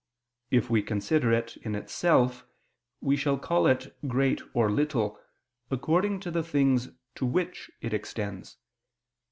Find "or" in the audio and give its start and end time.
4.55-4.67